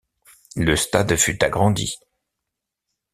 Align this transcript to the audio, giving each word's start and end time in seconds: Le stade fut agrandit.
Le 0.55 0.75
stade 0.75 1.15
fut 1.15 1.43
agrandit. 1.43 1.93